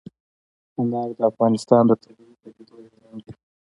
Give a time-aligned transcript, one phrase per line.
[0.79, 3.33] انار د افغانستان د طبیعي پدیدو یو رنګ دی.